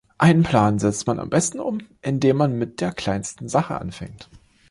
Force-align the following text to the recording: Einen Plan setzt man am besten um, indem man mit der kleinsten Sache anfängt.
Einen 0.17 0.41
Plan 0.41 0.79
setzt 0.79 1.05
man 1.05 1.19
am 1.19 1.29
besten 1.29 1.59
um, 1.59 1.81
indem 2.01 2.37
man 2.37 2.57
mit 2.57 2.81
der 2.81 2.91
kleinsten 2.91 3.47
Sache 3.47 3.79
anfängt. 3.79 4.29